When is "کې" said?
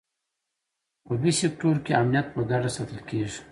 1.85-1.97